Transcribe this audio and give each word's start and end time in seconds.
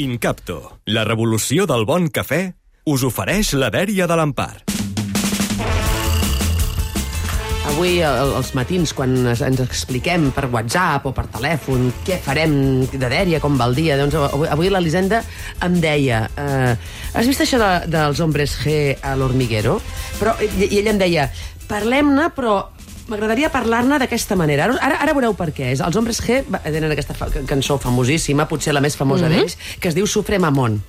Incapto, 0.00 0.78
la 0.88 1.02
revolució 1.04 1.66
del 1.68 1.82
bon 1.84 2.06
cafè, 2.08 2.54
us 2.88 3.02
ofereix 3.04 3.50
la 3.60 3.68
dèria 3.68 4.06
de 4.08 4.16
l'Empar. 4.16 4.62
Avui, 7.68 7.98
els 8.00 8.54
matins, 8.56 8.94
quan 8.96 9.12
ens 9.28 9.60
expliquem 9.60 10.30
per 10.32 10.46
WhatsApp 10.48 11.10
o 11.10 11.12
per 11.12 11.26
telèfon 11.36 11.90
què 12.08 12.16
farem 12.24 12.54
de 12.88 13.02
dèria, 13.04 13.42
com 13.44 13.60
va 13.60 13.68
el 13.68 13.76
dia, 13.76 14.00
doncs 14.00 14.16
avui, 14.16 14.48
avui 14.48 14.72
l'Elisenda 14.72 15.20
em 15.60 15.76
deia 15.84 16.24
eh, 16.40 16.72
has 17.12 17.28
vist 17.28 17.44
això 17.44 17.60
de, 17.60 17.70
dels 17.92 18.24
hombres 18.24 18.56
G 18.64 18.94
a 18.96 19.12
l'hormiguero? 19.12 19.76
Però, 20.16 20.38
i, 20.40 20.70
I 20.70 20.80
ella 20.80 20.96
em 20.96 21.04
deia, 21.04 21.28
parlem-ne, 21.68 22.30
però 22.32 22.62
m'agradaria 23.08 23.50
parlar-ne 23.50 23.98
d'aquesta 23.98 24.36
manera. 24.36 24.64
Ara, 24.64 24.78
ara, 24.80 25.00
ara 25.02 25.12
veureu 25.16 25.34
per 25.34 25.50
què. 25.52 25.72
És, 25.72 25.80
els 25.80 25.96
hombres 25.96 26.20
G 26.22 26.42
tenen 26.64 26.90
aquesta 26.90 27.14
fa 27.14 27.28
cançó 27.46 27.78
famosíssima, 27.78 28.48
potser 28.48 28.74
la 28.74 28.80
més 28.80 28.96
famosa 28.96 29.28
mm 29.28 29.32
-hmm. 29.32 29.36
d'ells, 29.36 29.58
que 29.80 29.88
es 29.88 29.94
diu 29.94 30.06
Sufre 30.06 30.38
Mamón. 30.38 30.82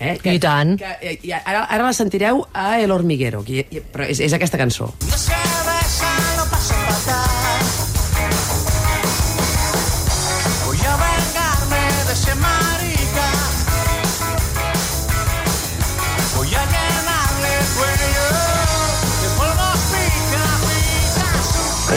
Eh? 0.00 0.18
I 0.24 0.38
tant. 0.38 0.78
Que, 0.78 1.18
i 1.22 1.32
ara, 1.32 1.64
ara 1.64 1.84
la 1.84 1.92
sentireu 1.92 2.46
a 2.52 2.80
El 2.80 2.90
Hormiguero, 2.90 3.44
que, 3.44 3.66
i- 3.70 3.82
però 3.92 4.08
és, 4.08 4.18
és 4.20 4.32
aquesta 4.32 4.58
cançó. 4.58 4.92
No 5.08 5.16
se 5.16 5.41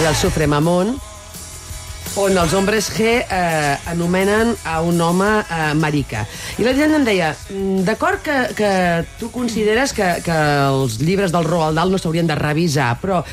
pica. 0.06 0.12
és 0.12 0.16
el 0.16 0.16
Sufre 0.22 0.48
Mamón, 0.48 1.00
on 2.16 2.38
els 2.38 2.54
hombres 2.54 2.92
G 2.94 3.26
eh, 3.26 3.78
anomenen 3.88 4.56
a 4.64 4.82
un 4.82 5.02
home 5.02 5.28
eh, 5.42 5.74
marica. 5.76 6.26
I 6.58 6.64
la 6.64 6.74
gent 6.74 6.94
em 6.94 7.04
deia, 7.04 7.36
"Mm, 7.50 7.84
d'acord 7.84 8.22
que, 8.22 8.54
que 8.56 9.06
tu 9.20 9.32
consideres 9.32 9.94
que, 9.94 10.22
que 10.24 10.32
els 10.32 11.00
llibres 11.00 11.32
del 11.32 11.44
Roald 11.44 11.76
Dahl 11.76 11.92
no 11.92 11.98
s'haurien 11.98 12.28
de 12.28 12.36
revisar, 12.36 13.00
però 13.02 13.24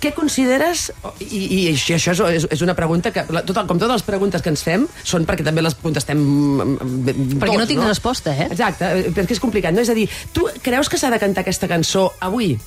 què 0.00 0.14
consideres... 0.14 0.92
I, 1.20 1.68
i 1.68 1.74
això 1.74 2.12
això 2.12 2.30
és, 2.30 2.46
és 2.50 2.62
una 2.62 2.74
pregunta 2.74 3.10
que, 3.12 3.24
tot, 3.44 3.66
com 3.66 3.78
totes 3.78 4.00
les 4.00 4.02
preguntes 4.02 4.40
que 4.40 4.48
ens 4.48 4.62
fem, 4.62 4.88
són 5.04 5.26
perquè 5.26 5.44
també 5.44 5.60
les 5.60 5.74
contestem 5.74 6.16
mm, 6.16 7.36
Perquè 7.40 7.58
no 7.58 7.66
tots, 7.66 7.68
tinc 7.68 7.84
resposta, 7.84 8.32
eh? 8.32 8.48
Exacte, 8.50 8.84
eh, 8.86 9.10
perquè 9.12 9.32
és 9.32 9.40
complicat, 9.40 9.74
no? 9.74 9.80
És 9.80 9.90
a 9.90 9.94
dir, 9.94 10.08
tu 10.32 10.48
creus 10.62 10.88
que 10.88 10.96
s'ha 10.96 11.10
de 11.10 11.18
cantar 11.18 11.42
aquesta 11.42 11.68
cançó 11.68 12.12
avui? 12.20 12.58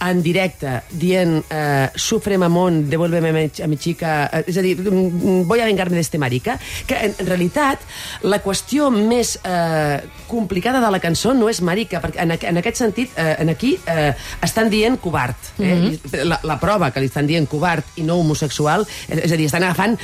En 0.00 0.22
directe, 0.22 0.82
dient 0.90 1.42
eh, 1.50 1.88
sufre 1.98 2.38
mamón, 2.38 2.88
devuélveme 2.90 3.50
a 3.62 3.66
mi, 3.66 3.76
chica... 3.76 4.28
Eh, 4.32 4.44
és 4.48 4.56
a 4.58 4.62
dir, 4.62 4.76
mm, 4.78 5.42
voy 5.48 5.60
a 5.60 5.66
vengarme 5.66 5.96
d'este 5.98 6.18
marica, 6.18 6.58
que 6.86 6.94
en, 6.94 7.14
en 7.18 7.26
realitat 7.26 7.82
la 8.22 8.38
qüestió 8.44 8.90
més 8.94 9.36
eh, 9.42 9.98
complicada 10.28 10.80
de 10.80 10.90
la 10.90 11.00
cançó 11.02 11.34
no 11.34 11.48
és 11.50 11.60
marica, 11.62 12.00
perquè 12.00 12.22
en, 12.22 12.30
en 12.36 12.60
aquest 12.62 12.76
sentit, 12.82 13.10
eh, 13.18 13.36
en 13.42 13.50
aquí 13.50 13.76
eh, 13.86 14.12
estan 14.42 14.70
dient 14.70 15.00
covard. 15.00 15.36
Eh? 15.58 15.74
Mm 15.74 15.88
-hmm. 15.92 16.24
la, 16.24 16.40
la 16.42 16.58
prova 16.60 16.90
que 16.90 17.00
li 17.00 17.06
estan 17.06 17.26
dient 17.26 17.48
covard 17.48 17.84
i 17.96 18.02
no 18.02 18.16
homosexual, 18.16 18.86
és, 19.08 19.18
és 19.24 19.32
a 19.32 19.36
dir, 19.36 19.46
estan 19.46 19.62
agafant 19.64 19.98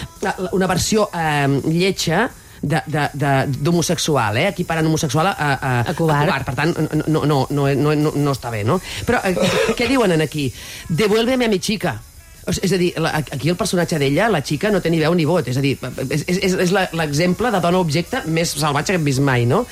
una 0.53 0.67
versió 0.67 1.09
eh, 1.15 1.49
lletja 1.71 2.19
de- 2.19 2.25
de- 2.25 2.29
de- 2.29 2.44
d'homosexual, 2.65 4.41
eh? 4.41 4.49
equiparant 4.53 4.87
homosexual 4.89 5.29
a, 5.31 5.35
a, 5.35 5.75
A 5.85 5.95
covard. 5.95 6.49
Per 6.49 6.57
tant, 6.57 6.75
no, 7.07 7.25
no, 7.29 7.45
no, 7.51 7.69
no, 7.69 7.95
no, 7.95 8.15
no 8.17 8.35
està 8.35 8.53
bé, 8.55 8.65
no? 8.67 8.81
Però 9.07 9.21
eh, 9.25 9.37
què 9.77 9.89
diuen 9.91 10.17
en 10.17 10.25
aquí? 10.25 10.49
Devuélveme 10.89 11.49
a 11.49 11.53
mi 11.53 11.61
chica. 11.61 11.97
És 12.45 12.75
a 12.77 12.77
dir, 12.77 12.91
aquí 13.09 13.49
el 13.49 13.57
personatge 13.57 13.97
d'ella, 14.01 14.29
la 14.29 14.43
xica, 14.45 14.69
no 14.73 14.83
té 14.85 14.91
ni 14.93 15.01
veu 15.01 15.15
ni 15.17 15.25
vot. 15.29 15.47
És 15.49 15.57
a 15.57 15.63
dir, 15.65 15.79
és, 16.11 16.27
és, 16.29 16.59
és 16.67 16.75
l'exemple 16.75 17.53
de 17.55 17.61
dona 17.65 17.81
objecte 17.81 18.21
més 18.27 18.53
salvatge 18.59 18.93
que 18.93 19.01
hem 19.01 19.09
vist 19.09 19.25
mai, 19.25 19.47
no? 19.49 19.63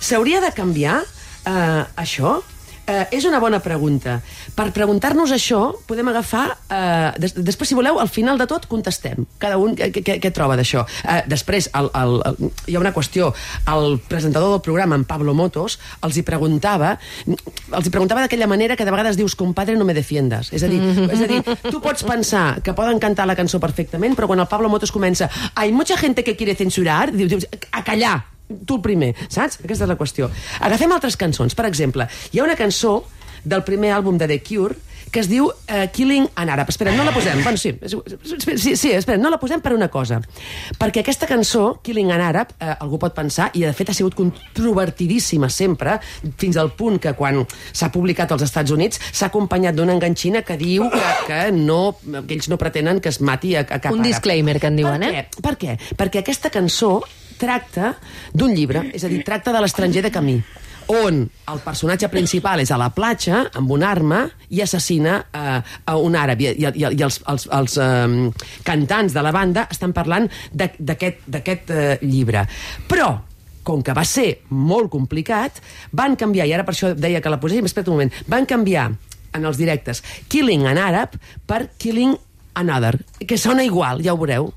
S'hauria 0.00 0.40
de 0.44 0.52
canviar 0.56 1.02
eh, 1.04 1.82
això? 2.00 2.38
Eh, 2.86 3.06
és 3.16 3.24
una 3.24 3.40
bona 3.40 3.60
pregunta. 3.64 4.18
Per 4.54 4.66
preguntar-nos 4.76 5.32
això, 5.32 5.60
podem 5.88 6.10
agafar... 6.12 6.44
Eh, 6.68 7.12
des, 7.22 7.32
després, 7.38 7.70
si 7.72 7.78
voleu, 7.78 7.98
al 8.00 8.10
final 8.12 8.40
de 8.40 8.46
tot, 8.50 8.66
contestem. 8.68 9.24
Cada 9.40 9.56
un 9.60 9.72
què, 9.76 10.32
troba 10.34 10.58
d'això. 10.60 10.84
Eh, 11.08 11.22
després, 11.30 11.70
el, 11.80 11.88
el, 11.96 12.18
el, 12.28 12.52
hi 12.68 12.76
ha 12.76 12.82
una 12.82 12.92
qüestió. 12.92 13.32
El 13.72 13.98
presentador 14.08 14.52
del 14.52 14.64
programa, 14.64 14.98
en 15.00 15.06
Pablo 15.08 15.32
Motos, 15.34 15.78
els 16.04 16.18
hi 16.20 16.24
preguntava 16.26 16.94
els 17.24 17.86
hi 17.86 17.92
preguntava 17.92 18.24
d'aquella 18.24 18.48
manera 18.50 18.76
que 18.76 18.84
de 18.86 18.92
vegades 18.92 19.16
dius 19.16 19.36
compadre 19.38 19.76
no 19.78 19.86
me 19.88 19.96
defiendas. 19.96 20.52
És 20.54 20.64
a 20.66 20.70
dir, 20.70 20.80
és 21.08 21.24
a 21.24 21.30
dir, 21.30 21.40
tu 21.70 21.80
pots 21.84 22.04
pensar 22.06 22.60
que 22.64 22.76
poden 22.76 23.00
cantar 23.02 23.26
la 23.28 23.36
cançó 23.38 23.60
perfectament, 23.62 24.16
però 24.18 24.28
quan 24.30 24.44
el 24.44 24.50
Pablo 24.50 24.68
Motos 24.68 24.92
comença 24.92 25.30
hay 25.54 25.72
mucha 25.72 25.96
gente 25.96 26.24
que 26.24 26.36
quiere 26.36 26.54
censurar, 26.54 27.12
dius, 27.12 27.30
dius 27.30 27.48
a 27.72 27.82
callar, 27.84 28.33
tu 28.66 28.78
el 28.78 28.84
primer, 28.84 29.12
saps? 29.28 29.60
Aquesta 29.62 29.84
és 29.84 29.90
la 29.90 29.98
qüestió. 30.00 30.30
Agafem 30.60 30.92
altres 30.92 31.16
cançons. 31.20 31.54
Per 31.54 31.66
exemple, 31.66 32.08
hi 32.32 32.40
ha 32.40 32.46
una 32.46 32.56
cançó 32.56 33.02
del 33.44 33.62
primer 33.64 33.92
àlbum 33.92 34.18
de 34.18 34.28
The 34.30 34.42
Cure 34.42 34.76
que 35.14 35.20
es 35.22 35.28
diu 35.30 35.44
uh, 35.46 35.84
Killing 35.94 36.24
an 36.34 36.50
Arab. 36.50 36.72
Espera, 36.72 36.90
no 36.90 37.04
la 37.06 37.12
posem. 37.14 37.38
Bueno, 37.44 37.56
sí, 37.56 37.70
sí, 38.58 38.74
sí, 38.74 38.90
espera, 38.90 39.14
no 39.22 39.30
la 39.30 39.38
posem 39.38 39.60
per 39.62 39.70
una 39.76 39.86
cosa. 39.86 40.18
Perquè 40.80 41.04
aquesta 41.04 41.28
cançó, 41.30 41.76
Killing 41.86 42.10
an 42.10 42.24
Arab, 42.24 42.50
eh, 42.58 42.72
algú 42.82 42.98
pot 42.98 43.14
pensar, 43.14 43.46
i 43.54 43.62
de 43.62 43.70
fet 43.78 43.92
ha 43.92 43.94
sigut 43.94 44.16
controvertidíssima 44.18 45.46
sempre, 45.54 46.00
fins 46.36 46.58
al 46.58 46.72
punt 46.74 46.98
que 46.98 47.14
quan 47.14 47.44
s'ha 47.70 47.92
publicat 47.94 48.34
als 48.34 48.42
Estats 48.48 48.74
Units 48.74 48.98
s'ha 49.12 49.28
acompanyat 49.30 49.78
d'una 49.78 49.94
enganxina 49.94 50.42
que 50.42 50.58
diu 50.58 50.88
que, 50.90 51.04
que, 51.28 51.40
no, 51.54 51.94
que 52.02 52.34
ells 52.34 52.50
no 52.50 52.58
pretenen 52.58 52.98
que 52.98 53.14
es 53.14 53.20
mati 53.22 53.54
a, 53.54 53.62
a 53.62 53.78
cap 53.78 53.92
Un 53.94 54.00
àrab. 54.02 54.10
disclaimer 54.10 54.58
que 54.58 54.72
en 54.72 54.82
diuen, 54.82 55.06
per 55.06 55.12
eh? 55.14 55.28
Què? 55.30 55.44
Per 55.46 55.54
què? 55.62 55.78
Perquè 55.94 56.24
aquesta 56.24 56.50
cançó 56.50 56.96
tracta 57.38 57.94
d'un 58.32 58.54
llibre, 58.54 58.86
és 58.94 59.04
a 59.04 59.10
dir, 59.12 59.22
tracta 59.26 59.52
de 59.54 59.64
l'estranger 59.64 60.04
de 60.04 60.12
camí 60.14 60.38
on 60.92 61.22
el 61.48 61.60
personatge 61.64 62.10
principal 62.12 62.60
és 62.60 62.70
a 62.72 62.78
la 62.80 62.90
platja 62.92 63.44
amb 63.56 63.70
una 63.72 63.88
arma 63.88 64.24
i 64.52 64.60
assassina 64.60 65.14
eh, 65.32 65.60
a 65.62 65.94
un 65.96 66.16
àrab 66.18 66.42
i, 66.44 66.50
i, 66.60 66.66
i, 66.68 67.02
els, 67.02 67.20
els, 67.30 67.46
els 67.48 67.76
eh, 67.80 68.48
cantants 68.66 69.14
de 69.16 69.22
la 69.24 69.32
banda 69.32 69.66
estan 69.72 69.94
parlant 69.96 70.28
d'aquest, 70.52 71.70
eh, 71.70 71.96
llibre 72.04 72.44
però 72.90 73.14
com 73.64 73.80
que 73.80 73.94
va 73.96 74.04
ser 74.04 74.42
molt 74.52 74.90
complicat, 74.92 75.56
van 75.96 76.18
canviar, 76.20 76.44
i 76.44 76.52
ara 76.52 76.66
per 76.68 76.74
això 76.74 76.90
deia 76.92 77.22
que 77.24 77.32
la 77.32 77.38
poséssim, 77.40 77.64
espera 77.64 77.88
un 77.88 77.96
moment, 77.96 78.12
van 78.28 78.44
canviar 78.44 78.90
en 79.34 79.48
els 79.48 79.56
directes 79.56 80.02
Killing 80.28 80.66
an 80.68 80.76
Arab 80.78 81.16
per 81.48 81.70
Killing 81.80 82.12
Another, 82.60 82.98
que 83.26 83.38
sona 83.40 83.64
igual, 83.66 84.04
ja 84.04 84.12
ho 84.12 84.20
veureu. 84.20 84.52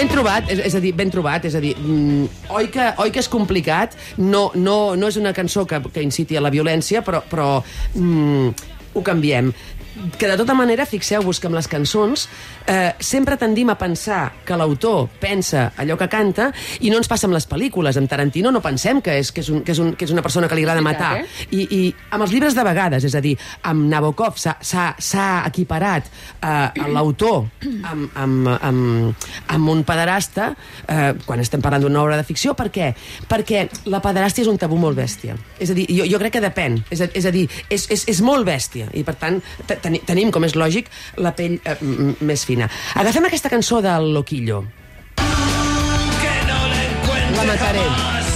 Ben 0.00 0.08
trobat, 0.08 0.46
és, 0.48 0.60
és 0.64 0.72
a 0.72 0.80
dir, 0.80 0.94
ben 0.96 1.10
trobat, 1.12 1.44
és 1.44 1.52
a 1.52 1.60
dir, 1.60 1.74
mm, 1.76 2.46
oi, 2.56 2.70
que, 2.72 2.86
oi 3.04 3.10
que 3.12 3.20
és 3.20 3.26
complicat, 3.28 3.92
no, 4.16 4.46
no, 4.56 4.94
no 4.96 5.10
és 5.12 5.18
una 5.20 5.34
cançó 5.36 5.66
que, 5.68 5.76
que 5.92 6.00
inciti 6.00 6.38
a 6.38 6.40
la 6.40 6.48
violència, 6.48 7.02
però, 7.04 7.20
però 7.28 7.48
mm, 7.60 8.70
ho 8.96 9.02
canviem. 9.04 9.50
Que 10.18 10.28
de 10.28 10.36
tota 10.36 10.54
manera, 10.54 10.86
fixeu-vos 10.86 11.40
que 11.40 11.48
amb 11.48 11.56
les 11.58 11.68
cançons 11.68 12.26
eh, 12.66 12.92
sempre 13.00 13.36
tendim 13.40 13.68
a 13.70 13.76
pensar 13.78 14.32
que 14.46 14.56
l'autor 14.56 15.08
pensa 15.20 15.70
allò 15.76 15.96
que 16.00 16.08
canta 16.08 16.50
i 16.80 16.90
no 16.90 16.98
ens 17.00 17.08
passa 17.10 17.26
amb 17.28 17.34
les 17.36 17.46
pel·lícules. 17.48 17.96
Amb 18.00 18.08
Tarantino 18.10 18.50
no 18.52 18.60
pensem 18.64 19.00
que 19.04 19.18
és, 19.20 19.30
que 19.32 19.40
és, 19.44 19.48
un, 19.52 19.62
que 19.64 19.72
és, 19.72 19.78
un, 19.82 19.92
que 19.96 20.04
és 20.08 20.12
una 20.14 20.22
persona 20.24 20.48
que 20.48 20.56
li 20.58 20.62
agrada 20.64 20.80
matar. 20.84 21.12
eh? 21.20 21.26
I, 21.50 21.66
I 21.70 21.94
amb 22.10 22.24
els 22.24 22.32
llibres 22.32 22.54
de 22.56 22.64
vegades, 22.64 23.04
és 23.04 23.14
a 23.14 23.20
dir, 23.24 23.36
amb 23.62 23.88
Nabokov 23.90 24.38
s'ha- 24.40 25.44
equiparat 25.46 26.06
eh, 26.42 26.86
l'autor 26.92 27.46
amb, 27.84 28.10
amb, 28.14 28.48
amb, 28.60 29.26
amb 29.48 29.68
un 29.72 29.82
pederasta 29.84 30.50
eh, 30.86 31.14
quan 31.26 31.40
estem 31.40 31.60
parlant 31.62 31.82
d'una 31.84 32.02
obra 32.02 32.16
de 32.20 32.24
ficció. 32.24 32.54
Per 32.58 32.70
què? 32.72 32.92
Perquè 33.28 33.66
la 33.92 34.00
pederàstia 34.04 34.44
és 34.44 34.50
un 34.52 34.58
tabú 34.60 34.78
molt 34.80 34.96
bèstia. 34.98 35.36
És 35.58 35.70
a 35.70 35.74
dir, 35.76 35.86
jo, 35.90 36.06
jo 36.08 36.18
crec 36.22 36.36
que 36.38 36.44
depèn. 36.44 36.80
És 36.90 37.00
a, 37.04 37.10
és 37.14 37.26
a 37.26 37.32
dir, 37.34 37.46
és, 37.68 37.86
és, 37.90 38.06
és 38.08 38.20
molt 38.24 38.46
bèstia 38.48 38.88
i 38.94 39.04
per 39.06 39.14
tant 39.20 39.40
te- 39.90 39.98
teni- 39.98 40.04
tenim, 40.06 40.30
com 40.30 40.44
és 40.44 40.54
lògic, 40.54 40.86
la 41.16 41.32
pell 41.34 41.58
eh, 41.64 41.76
més 42.20 42.44
fina. 42.44 42.68
Agafem 42.94 43.24
aquesta 43.26 43.50
cançó 43.50 43.80
del 43.82 44.12
Loquillo. 44.14 44.64
Que 45.16 46.34
no 46.46 47.44
la 47.44 47.44
mataré. 47.52 47.78
jamás, 47.80 48.26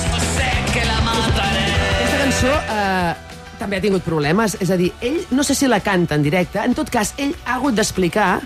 que 0.73 0.85
la 0.85 1.01
mataré. 1.01 1.67
Aquesta 2.01 2.19
cançó 2.25 2.53
eh, 2.71 3.15
també 3.59 3.77
ha 3.77 3.81
tingut 3.85 4.03
problemes, 4.05 4.57
és 4.61 4.71
a 4.71 4.77
dir, 4.77 4.93
ell 5.01 5.21
no 5.31 5.43
sé 5.45 5.55
si 5.55 5.67
la 5.69 5.81
canta 5.81 6.15
en 6.15 6.23
directe, 6.23 6.59
en 6.65 6.75
tot 6.75 6.91
cas, 6.91 7.15
ell 7.19 7.35
ha 7.45 7.55
hagut 7.59 7.75
d'explicar 7.75 8.41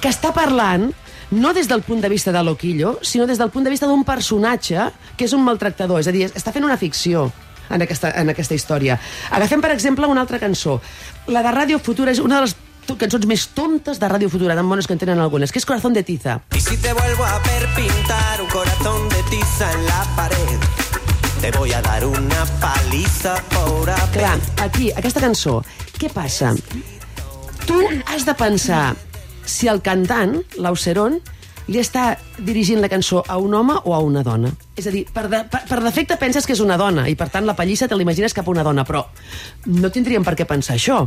que 0.00 0.08
està 0.08 0.32
parlant 0.32 0.92
no 1.30 1.52
des 1.52 1.68
del 1.68 1.82
punt 1.82 2.00
de 2.00 2.08
vista 2.08 2.32
de 2.32 2.42
Loquillo, 2.42 2.98
sinó 3.02 3.26
des 3.26 3.36
del 3.38 3.50
punt 3.50 3.64
de 3.64 3.70
vista 3.70 3.86
d'un 3.86 4.04
personatge 4.04 4.88
que 5.16 5.24
és 5.26 5.32
un 5.36 5.42
maltractador, 5.44 6.00
és 6.00 6.08
a 6.08 6.12
dir, 6.12 6.24
està 6.32 6.52
fent 6.54 6.64
una 6.64 6.78
ficció 6.80 7.30
en 7.70 7.82
aquesta, 7.82 8.12
en 8.20 8.30
aquesta 8.32 8.54
història. 8.54 8.98
Agafem, 9.30 9.60
per 9.60 9.72
exemple, 9.72 10.06
una 10.06 10.22
altra 10.22 10.38
cançó. 10.38 10.80
La 11.28 11.42
de 11.42 11.52
Ràdio 11.52 11.78
Futura 11.78 12.12
és 12.12 12.22
una 12.22 12.40
de 12.40 12.48
les 12.48 12.56
cançons 12.96 13.26
més 13.28 13.48
tontes 13.52 14.00
de 14.00 14.08
Ràdio 14.08 14.30
Futura, 14.32 14.56
tan 14.56 14.68
bones 14.68 14.86
que 14.86 14.94
en 14.96 15.02
tenen 15.02 15.20
algunes, 15.20 15.52
que 15.52 15.60
és 15.60 15.66
Corazón 15.66 15.92
de 15.92 16.02
Tiza. 16.02 16.40
Y 16.54 16.60
si 16.60 16.76
te 16.78 16.92
vuelvo 16.92 17.24
a 17.24 17.38
ver 17.38 17.68
pintar 17.76 18.40
un 18.40 18.48
corazón 18.48 19.08
de 19.10 19.22
tiza 19.30 19.72
en 19.72 19.86
la 19.86 20.04
pared, 20.16 20.60
te 21.40 21.50
voy 21.52 21.72
a 21.72 21.82
dar 21.82 22.04
una 22.04 22.46
paliza 22.60 23.36
por 23.50 23.90
haber 23.90 24.10
Clar, 24.10 24.38
aquí, 24.62 24.90
aquesta 24.92 25.20
cançó, 25.20 25.62
què 25.98 26.08
passa? 26.10 26.54
Tu 27.66 27.82
has 28.06 28.24
de 28.24 28.34
pensar 28.34 28.96
si 29.44 29.68
el 29.68 29.82
cantant, 29.82 30.40
l'Auceron, 30.56 31.20
li 31.68 31.80
està 31.80 32.16
dirigint 32.38 32.80
la 32.80 32.88
cançó 32.88 33.22
a 33.28 33.36
un 33.38 33.54
home 33.54 33.76
o 33.84 33.94
a 33.94 34.00
una 34.04 34.22
dona. 34.24 34.50
És 34.76 34.88
a 34.88 34.92
dir, 34.94 35.04
per, 35.12 35.28
de, 35.28 35.42
per, 35.52 35.62
per 35.68 35.80
defecte 35.84 36.16
penses 36.20 36.46
que 36.48 36.56
és 36.56 36.62
una 36.64 36.78
dona 36.80 37.08
i, 37.08 37.16
per 37.18 37.28
tant, 37.32 37.46
la 37.46 37.56
pallissa 37.58 37.88
te 37.88 37.96
l'imagines 37.98 38.34
cap 38.36 38.48
a 38.48 38.54
una 38.54 38.64
dona, 38.66 38.84
però 38.88 39.04
no 39.68 39.92
tindríem 39.92 40.24
per 40.26 40.34
què 40.38 40.48
pensar 40.48 40.78
això. 40.78 41.04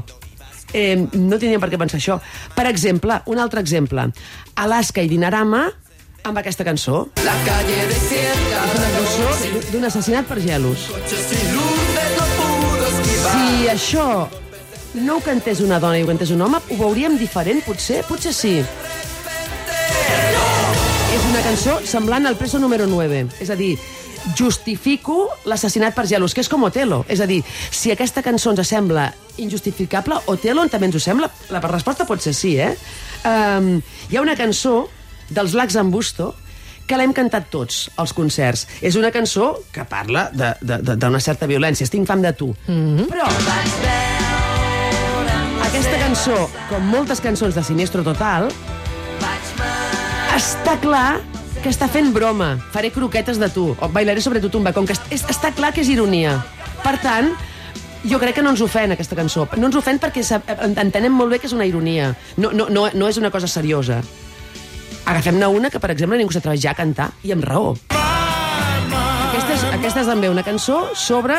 Eh, 0.72 0.96
no 0.96 1.38
tindríem 1.38 1.62
per 1.62 1.72
què 1.74 1.80
pensar 1.82 2.00
això. 2.00 2.20
Per 2.56 2.68
exemple, 2.70 3.22
un 3.28 3.42
altre 3.42 3.60
exemple. 3.64 4.06
Alaska 4.62 5.04
i 5.04 5.10
Dinarama 5.12 5.66
amb 6.24 6.38
aquesta 6.38 6.64
cançó. 6.64 7.08
La 7.26 7.34
calle 7.46 7.88
desierta, 7.90 8.62
És 8.68 8.78
una 8.78 8.92
cançó 8.96 9.72
d'un 9.72 9.90
assassinat 9.90 10.30
per 10.30 10.40
gelos. 10.44 10.86
Si 13.32 13.68
això 13.72 14.28
no 15.02 15.18
ho 15.18 15.22
cantés 15.26 15.62
una 15.64 15.80
dona 15.80 15.98
i 15.98 16.04
ho 16.04 16.08
cantés 16.10 16.32
un 16.36 16.42
home, 16.46 16.60
ho 16.70 16.78
veuríem 16.78 17.18
diferent, 17.18 17.64
potser? 17.66 18.04
Potser 18.08 18.34
sí. 18.36 18.60
Una 21.32 21.40
cançó 21.46 21.78
semblant 21.88 22.26
al 22.28 22.36
preso 22.36 22.60
número 22.60 22.84
9. 22.92 23.22
És 23.40 23.50
a 23.54 23.56
dir, 23.56 23.78
justifico 24.36 25.30
l'assassinat 25.48 25.96
per 25.96 26.04
gelos, 26.10 26.34
que 26.36 26.44
és 26.44 26.50
com 26.52 26.66
Otelo. 26.68 27.06
És 27.08 27.22
a 27.24 27.28
dir, 27.30 27.38
si 27.72 27.94
aquesta 27.94 28.20
cançó 28.26 28.52
ens 28.52 28.68
sembla 28.68 29.06
injustificable, 29.40 30.18
Otelo 30.28 30.66
també 30.68 30.90
ens 30.90 30.98
ho 31.00 31.02
sembla? 31.04 31.30
La 31.54 31.62
resposta 31.64 32.04
pot 32.10 32.20
ser 32.20 32.34
sí, 32.36 32.58
eh? 32.60 32.74
Um, 33.24 33.78
hi 34.12 34.20
ha 34.20 34.26
una 34.26 34.36
cançó 34.36 34.90
dels 35.30 35.56
Blacks 35.56 35.80
en 35.80 35.94
Busto 35.94 36.34
que 36.84 37.00
l'hem 37.00 37.16
cantat 37.16 37.48
tots 37.54 37.86
als 37.96 38.12
concerts. 38.12 38.66
És 38.84 39.00
una 39.00 39.14
cançó 39.16 39.54
que 39.72 39.88
parla 39.88 40.28
d'una 40.36 41.24
certa 41.24 41.48
violència. 41.48 41.88
Estic 41.88 42.04
fam 42.12 42.22
de 42.28 42.34
tu. 42.36 42.52
Mm 42.68 42.98
-hmm. 42.98 43.08
Però 43.08 43.24
aquesta 45.64 45.98
cançó, 45.98 46.50
com 46.68 46.84
moltes 46.84 47.22
cançons 47.22 47.56
de 47.56 47.64
Sinistro 47.64 48.04
Total, 48.04 48.52
està 50.38 50.78
clar 50.82 51.20
que 51.62 51.70
està 51.70 51.88
fent 51.92 52.12
broma. 52.14 52.56
Faré 52.74 52.92
croquetes 52.92 53.38
de 53.40 53.50
tu, 53.54 53.72
o 53.80 53.90
bailaré 53.90 54.22
sobre 54.22 54.42
tu 54.42 54.50
tumba, 54.50 54.74
com 54.74 54.86
que 54.86 54.94
est- 54.94 55.30
està 55.30 55.52
clar 55.54 55.74
que 55.74 55.82
és 55.82 55.90
ironia. 55.90 56.40
Per 56.84 56.98
tant, 57.02 57.32
jo 58.04 58.18
crec 58.20 58.36
que 58.36 58.42
no 58.42 58.50
ens 58.50 58.62
ofèn 58.62 58.92
aquesta 58.92 59.16
cançó. 59.16 59.48
No 59.58 59.68
ens 59.68 59.76
ofèn 59.76 60.00
perquè 60.00 60.24
entenem 60.78 61.14
molt 61.14 61.30
bé 61.32 61.40
que 61.40 61.48
és 61.48 61.54
una 61.54 61.66
ironia. 61.66 62.16
No, 62.38 62.52
no, 62.52 62.68
no, 62.70 62.90
no 62.94 63.08
és 63.08 63.18
una 63.18 63.30
cosa 63.32 63.48
seriosa. 63.48 64.02
Agafem-ne 65.06 65.48
una 65.48 65.70
que, 65.70 65.80
per 65.80 65.92
exemple, 65.92 66.18
ningú 66.18 66.32
s'atreveix 66.34 66.62
ja 66.62 66.72
a 66.72 66.76
cantar, 66.78 67.12
i 67.24 67.32
amb 67.32 67.44
raó. 67.44 67.76
Aquesta 67.90 69.54
és, 69.54 69.64
aquesta 69.74 70.02
és 70.02 70.08
també 70.08 70.30
una 70.30 70.44
cançó 70.44 70.90
sobre 70.96 71.38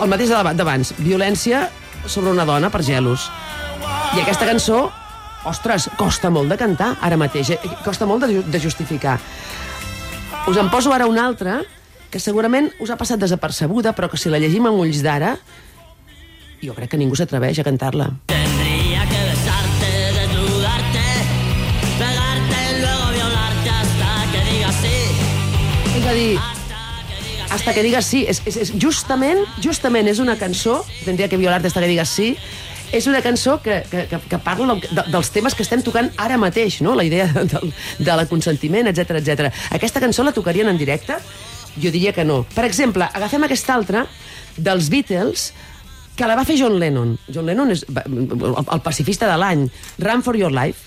el 0.00 0.08
mateix 0.08 0.28
d'abans, 0.30 0.94
violència 0.98 1.68
sobre 2.06 2.30
una 2.30 2.44
dona 2.44 2.70
per 2.70 2.82
gelos. 2.82 3.30
I 4.16 4.20
aquesta 4.22 4.46
cançó, 4.46 4.90
ostres, 5.48 5.88
costa 5.98 6.30
molt 6.30 6.52
de 6.52 6.58
cantar 6.60 6.94
ara 7.00 7.18
mateix, 7.20 7.54
eh? 7.54 7.60
costa 7.84 8.06
molt 8.06 8.26
de, 8.26 8.42
de 8.42 8.60
justificar. 8.60 9.18
Us 10.46 10.58
en 10.58 10.70
poso 10.70 10.92
ara 10.92 11.06
una 11.06 11.26
altra, 11.26 11.60
que 12.10 12.20
segurament 12.20 12.70
us 12.82 12.90
ha 12.90 12.98
passat 13.00 13.20
desapercebuda, 13.22 13.94
però 13.96 14.10
que 14.10 14.20
si 14.20 14.30
la 14.30 14.40
llegim 14.42 14.66
amb 14.68 14.80
ulls 14.82 15.02
d'ara, 15.04 15.36
jo 16.62 16.74
crec 16.76 16.92
que 16.92 17.00
ningú 17.00 17.16
s'atreveix 17.18 17.62
a 17.62 17.66
cantar-la. 17.66 18.10
Tendría 18.30 19.06
que 19.10 19.20
besarte, 19.30 19.92
desnudarte, 20.18 21.06
pegarte, 21.98 22.64
luego 22.82 23.06
violarte 23.16 23.70
hasta 23.78 24.10
que 24.32 24.42
digas 24.50 24.82
sí. 24.82 24.98
És 25.96 26.06
a 26.06 26.16
dir, 26.18 26.34
hasta 27.52 27.74
que 27.74 27.82
digues 27.82 28.06
sí. 28.06 28.24
És, 28.28 28.42
és, 28.46 28.58
és 28.66 28.74
justament, 28.82 29.42
justament 29.62 30.10
és 30.10 30.20
una 30.22 30.36
cançó, 30.40 30.82
tindria 31.06 31.30
que 31.32 31.40
violar-te 31.40 31.72
hasta 31.72 31.80
que 31.80 31.90
digues 31.90 32.12
sí, 32.12 32.34
és 32.92 33.08
una 33.08 33.22
cançó 33.24 33.56
que, 33.64 33.80
que, 33.90 34.04
que, 34.10 34.20
que 34.28 34.38
parla 34.38 34.74
del, 34.74 34.84
de, 34.84 35.04
dels 35.10 35.32
temes 35.32 35.56
que 35.56 35.64
estem 35.64 35.82
tocant 35.82 36.12
ara 36.20 36.36
mateix, 36.38 36.80
no? 36.84 36.94
la 36.94 37.06
idea 37.08 37.26
del, 37.32 37.72
de 37.98 38.18
la 38.20 38.26
consentiment, 38.30 38.92
etc 38.92 39.16
etc. 39.22 39.48
Aquesta 39.72 40.02
cançó 40.04 40.22
la 40.22 40.36
tocarien 40.36 40.68
en 40.68 40.78
directe? 40.78 41.16
Jo 41.80 41.90
diria 41.90 42.12
que 42.12 42.24
no. 42.28 42.42
Per 42.54 42.66
exemple, 42.68 43.08
agafem 43.08 43.48
aquesta 43.48 43.74
altra 43.74 44.04
dels 44.56 44.90
Beatles, 44.92 45.52
que 46.16 46.28
la 46.28 46.36
va 46.36 46.44
fer 46.44 46.58
John 46.60 46.76
Lennon. 46.78 47.16
John 47.32 47.48
Lennon 47.48 47.72
és 47.72 47.86
el, 47.88 48.82
pacifista 48.84 49.30
de 49.30 49.38
l'any. 49.40 49.64
Run 50.04 50.22
for 50.22 50.36
your 50.36 50.52
life. 50.52 50.84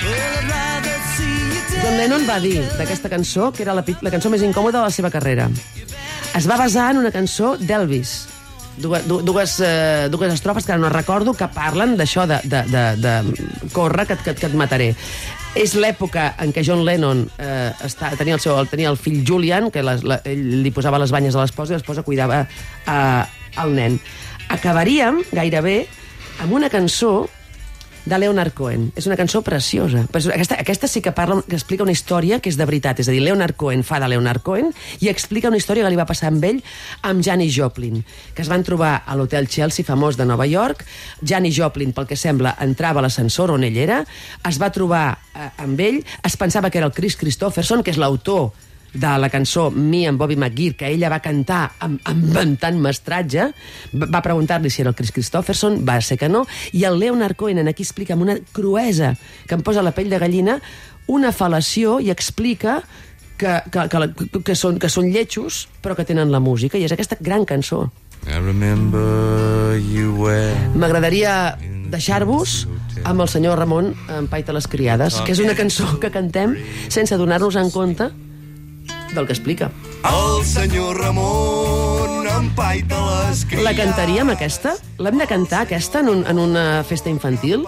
John 1.82 1.98
Lennon 1.98 2.30
va 2.30 2.38
dir 2.42 2.60
d'aquesta 2.78 3.10
cançó 3.10 3.50
que 3.54 3.66
era 3.66 3.74
la, 3.74 3.84
la 4.06 4.14
cançó 4.14 4.30
més 4.30 4.46
incòmoda 4.46 4.80
de 4.80 4.86
la 4.86 4.94
seva 4.94 5.10
carrera. 5.14 5.50
Es 6.38 6.46
va 6.50 6.58
basar 6.62 6.92
en 6.94 7.02
una 7.02 7.14
cançó 7.16 7.56
d'Elvis, 7.58 8.16
dues, 8.78 9.06
du- 9.08 9.22
dues, 9.26 9.56
eh, 9.64 10.08
dues 10.12 10.34
estrofes 10.34 10.66
que 10.66 10.74
ara 10.74 10.82
no 10.82 10.90
recordo 10.90 11.34
que 11.34 11.48
parlen 11.54 11.96
d'això 11.98 12.26
de, 12.28 12.40
de, 12.44 12.62
de, 12.72 12.84
de 13.02 13.70
corre 13.74 14.06
que, 14.10 14.18
que, 14.24 14.34
que 14.36 14.48
et 14.50 14.56
mataré. 14.58 14.92
És 15.56 15.72
l'època 15.80 16.34
en 16.44 16.52
què 16.52 16.66
John 16.68 16.82
Lennon 16.84 17.22
eh, 17.40 17.72
està, 17.88 18.10
tenia, 18.20 18.36
el 18.36 18.42
seu, 18.44 18.58
tenia 18.68 18.90
el 18.92 18.98
fill 19.00 19.22
Julian, 19.28 19.70
que 19.72 19.84
les, 19.88 20.04
la, 20.04 20.18
ell 20.28 20.42
li 20.66 20.72
posava 20.76 21.00
les 21.00 21.14
banyes 21.16 21.36
a 21.36 21.46
l'esposa 21.46 21.72
i 21.72 21.78
l'esposa 21.78 22.04
cuidava 22.04 22.42
eh, 22.44 23.24
el 23.64 23.72
nen. 23.78 23.96
Acabaríem 24.52 25.22
gairebé 25.32 25.86
amb 26.44 26.52
una 26.58 26.68
cançó 26.70 27.30
de 28.06 28.20
Leonard 28.20 28.54
Cohen. 28.54 28.92
És 28.96 29.08
una 29.10 29.18
cançó 29.18 29.42
preciosa. 29.42 30.06
Aquesta, 30.14 30.58
aquesta 30.62 30.88
sí 30.88 31.02
que 31.02 31.12
parla, 31.12 31.42
que 31.48 31.58
explica 31.58 31.84
una 31.84 31.94
història 31.94 32.40
que 32.40 32.52
és 32.52 32.58
de 32.58 32.66
veritat. 32.66 33.02
És 33.02 33.10
a 33.10 33.16
dir, 33.16 33.22
Leonard 33.26 33.58
Cohen 33.58 33.84
fa 33.84 34.00
de 34.02 34.10
Leonard 34.12 34.44
Cohen 34.46 34.72
i 35.02 35.10
explica 35.10 35.50
una 35.50 35.58
història 35.58 35.86
que 35.86 35.94
li 35.94 36.00
va 36.00 36.08
passar 36.10 36.30
amb 36.32 36.44
ell 36.46 36.62
amb 37.06 37.24
Janis 37.26 37.54
Joplin, 37.58 38.04
que 38.34 38.46
es 38.46 38.52
van 38.52 38.64
trobar 38.64 38.94
a 39.06 39.18
l'hotel 39.18 39.50
Chelsea 39.50 39.86
famós 39.86 40.18
de 40.18 40.26
Nova 40.26 40.48
York. 40.50 40.86
Janis 41.22 41.58
Joplin, 41.58 41.94
pel 41.94 42.08
que 42.10 42.20
sembla, 42.20 42.56
entrava 42.62 43.02
a 43.02 43.08
l'ascensor 43.08 43.56
on 43.56 43.66
ell 43.66 43.78
era, 43.78 44.04
es 44.46 44.62
va 44.62 44.72
trobar 44.72 45.08
eh, 45.34 45.50
amb 45.66 45.82
ell, 45.82 46.04
es 46.24 46.38
pensava 46.38 46.70
que 46.70 46.80
era 46.82 46.88
el 46.88 46.94
Chris 46.94 47.18
Christopherson, 47.18 47.84
que 47.84 47.94
és 47.96 48.02
l'autor 48.02 48.54
de 48.96 49.12
la 49.20 49.30
cançó 49.30 49.70
Me 49.72 50.06
and 50.08 50.18
Bobby 50.18 50.36
McGee, 50.40 50.74
que 50.80 50.88
ella 50.88 51.10
va 51.12 51.20
cantar 51.20 51.74
amb, 51.84 52.00
amb 52.08 52.60
tant 52.62 52.80
mestratge, 52.80 53.50
va 53.94 54.22
preguntar-li 54.24 54.70
si 54.72 54.82
era 54.82 54.90
el 54.94 54.96
Chris 54.96 55.12
Christopherson, 55.12 55.82
va 55.88 56.00
ser 56.02 56.18
que 56.18 56.30
no, 56.32 56.46
i 56.74 56.86
el 56.88 56.98
Leonard 57.00 57.36
Cohen 57.36 57.60
en 57.60 57.68
aquí 57.68 57.84
explica 57.84 58.16
amb 58.16 58.24
una 58.24 58.38
cruesa 58.56 59.14
que 59.48 59.56
em 59.60 59.62
posa 59.68 59.84
la 59.84 59.92
pell 59.92 60.10
de 60.10 60.20
gallina 60.20 60.60
una 61.08 61.30
fal·lació 61.36 62.00
i 62.02 62.10
explica 62.10 62.80
que, 63.38 63.60
que, 63.70 63.84
que, 63.92 64.00
la- 64.00 64.10
que, 64.16 64.56
són, 64.56 64.80
que 64.80 64.90
són 64.90 65.12
lletjos 65.12 65.66
però 65.84 65.94
que 66.00 66.06
tenen 66.08 66.32
la 66.32 66.40
música, 66.40 66.80
i 66.80 66.88
és 66.88 66.96
aquesta 66.96 67.18
gran 67.20 67.44
cançó. 67.46 67.90
M'agradaria 70.74 71.58
deixar-vos 71.92 72.64
amb 73.06 73.22
el 73.22 73.30
senyor 73.30 73.60
Ramon 73.60 73.92
en 74.10 74.26
Paita 74.32 74.56
les 74.56 74.66
criades, 74.72 75.20
que 75.28 75.36
és 75.36 75.42
una 75.44 75.54
cançó 75.54 76.00
que 76.02 76.10
cantem 76.10 76.56
sense 76.90 77.18
donar-nos 77.22 77.56
en 77.62 77.70
compte 77.70 78.08
del 79.14 79.28
que 79.28 79.34
explica. 79.34 79.72
El 80.06 80.46
senyor 80.46 81.00
Ramon 81.02 82.28
empaita 82.28 83.00
les 83.06 83.46
La 83.64 83.76
cantaríem, 83.78 84.30
aquesta? 84.34 84.76
L'hem 85.00 85.20
de 85.22 85.28
cantar, 85.30 85.66
aquesta, 85.66 86.02
en, 86.02 86.10
un, 86.10 86.26
en 86.28 86.40
una 86.40 86.84
festa 86.88 87.10
infantil? 87.10 87.66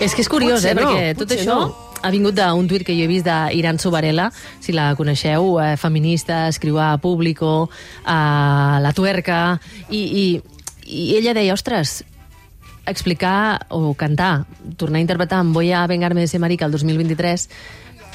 És 0.00 0.14
que 0.14 0.22
és 0.22 0.28
curiós, 0.28 0.60
Potser 0.60 0.74
eh? 0.74 0.80
no, 0.80 0.88
perquè 0.90 1.12
tot 1.16 1.32
això 1.32 1.54
no. 1.56 1.68
ha 2.04 2.10
vingut 2.12 2.36
d'un 2.36 2.68
tuit 2.68 2.84
que 2.84 2.96
jo 2.96 3.06
he 3.06 3.10
vist 3.10 3.24
d'Iran 3.26 3.80
Sobarela, 3.80 4.28
si 4.60 4.74
la 4.76 4.90
coneixeu, 4.98 5.56
eh, 5.62 5.76
feminista, 5.80 6.46
escriu 6.52 6.78
a 6.82 6.96
Público, 7.00 7.70
a 8.04 8.78
La 8.84 8.92
Tuerca, 8.92 9.58
i, 9.88 10.02
i, 10.04 10.26
i 10.84 11.08
ella 11.16 11.32
deia, 11.36 11.56
ostres, 11.56 12.02
explicar 12.86 13.66
o 13.68 13.94
cantar, 13.94 14.46
tornar 14.76 14.98
a 14.98 15.00
interpretar 15.00 15.40
en 15.40 15.52
Voy 15.52 15.72
a 15.72 15.86
vengarme 15.86 16.20
de 16.20 16.28
ser 16.28 16.40
marica 16.40 16.66
el 16.66 16.72
2023, 16.72 17.48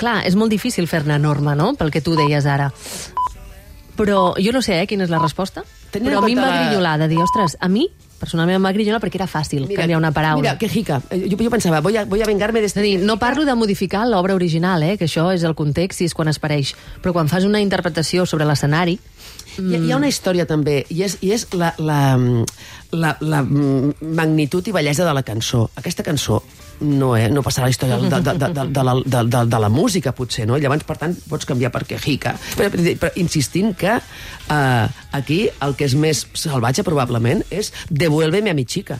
clar, 0.01 0.21
és 0.27 0.35
molt 0.35 0.51
difícil 0.53 0.87
fer-ne 0.89 1.19
norma, 1.21 1.53
no?, 1.55 1.73
pel 1.77 1.93
que 1.93 2.01
tu 2.01 2.17
deies 2.17 2.45
ara. 2.49 2.71
Però 3.97 4.31
jo 4.39 4.51
no 4.55 4.61
sé 4.65 4.79
eh, 4.81 4.87
quina 4.89 5.03
és 5.05 5.11
la 5.11 5.19
resposta, 5.21 5.63
Tenint 5.91 6.09
però 6.09 6.21
a 6.21 6.25
mi 6.25 6.33
em 6.33 6.39
va 6.41 6.47
la- 6.49 6.61
grillolar 6.63 6.95
de 7.01 7.07
dir, 7.11 7.19
ostres, 7.21 7.57
a 7.59 7.67
mi 7.69 7.89
personalment 8.21 8.59
em 8.59 8.65
va 8.67 8.69
grillolar 8.71 8.99
perquè 9.01 9.17
era 9.17 9.25
fàcil 9.25 9.63
canviar 9.73 9.97
una 9.97 10.11
paraula. 10.13 10.43
Mira, 10.43 10.57
que 10.61 10.67
jica. 10.69 10.99
Eh, 11.09 11.23
Jo, 11.27 11.37
jo 11.41 11.49
pensava, 11.49 11.79
voy 11.81 11.97
a, 11.97 12.03
voy 12.05 12.21
a 12.21 12.27
vengarme 12.29 12.61
de... 12.61 12.67
És 12.69 12.75
dir, 12.77 12.99
no 13.01 13.17
parlo 13.17 13.45
de 13.45 13.55
modificar 13.57 14.03
l'obra 14.07 14.35
original, 14.37 14.83
eh, 14.85 14.95
que 14.97 15.07
això 15.09 15.31
és 15.33 15.41
el 15.43 15.55
context 15.57 16.01
i 16.01 16.05
és 16.05 16.13
quan 16.13 16.29
es 16.29 16.37
pareix, 16.39 16.75
però 17.01 17.13
quan 17.17 17.27
fas 17.31 17.45
una 17.49 17.59
interpretació 17.61 18.25
sobre 18.29 18.45
l'escenari... 18.45 18.99
Hi, 19.57 19.75
hi 19.83 19.91
ha 19.91 19.97
una 19.97 20.07
història 20.07 20.45
també, 20.47 20.85
i 20.93 21.01
és, 21.03 21.17
i 21.25 21.33
és 21.35 21.47
la, 21.59 21.73
la, 21.81 21.97
la, 22.95 23.17
la 23.19 23.41
magnitud 23.43 24.69
i 24.69 24.71
bellesa 24.71 25.03
de 25.03 25.11
la 25.17 25.23
cançó. 25.27 25.65
Aquesta 25.75 26.05
cançó 26.07 26.39
no, 26.81 27.13
eh, 27.17 27.29
no 27.31 27.43
passarà 27.45 27.69
la 27.69 27.75
història 27.75 27.99
de, 28.01 28.09
de, 28.09 28.19
de, 28.25 28.49
de, 28.51 28.65
de, 28.73 28.83
la, 28.83 28.95
de, 28.99 29.23
de, 29.29 29.43
de 29.53 29.61
la 29.63 29.69
música, 29.69 30.13
potser, 30.17 30.47
no? 30.49 30.57
Llavors, 30.61 30.85
per 30.87 30.97
tant, 31.01 31.15
pots 31.29 31.47
canviar 31.49 31.71
per 31.73 31.85
quejica. 31.87 32.35
Però, 32.57 32.71
però, 32.73 33.11
insistint 33.21 33.75
que 33.77 33.95
eh, 33.97 34.87
aquí 35.17 35.39
el 35.61 35.77
que 35.77 35.87
és 35.87 35.95
més 35.95 36.25
salvatge, 36.33 36.85
probablement, 36.87 37.45
és 37.53 37.71
devuélveme 37.89 38.51
a 38.51 38.57
mi 38.57 38.65
chica. 38.65 38.99